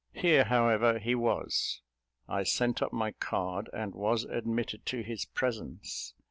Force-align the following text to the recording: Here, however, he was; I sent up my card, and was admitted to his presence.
Here, 0.13 0.45
however, 0.45 0.97
he 0.97 1.13
was; 1.13 1.83
I 2.27 2.41
sent 2.41 2.81
up 2.81 2.91
my 2.91 3.11
card, 3.11 3.69
and 3.71 3.93
was 3.93 4.23
admitted 4.23 4.83
to 4.87 5.03
his 5.03 5.25
presence. 5.25 6.15